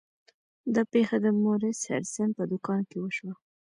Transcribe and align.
دا 0.75 0.83
پیښه 0.93 1.17
د 1.25 1.27
مورس 1.41 1.79
هډسن 1.91 2.29
په 2.37 2.43
دکان 2.51 2.81
کې 2.89 2.97
وشوه. 2.99 3.33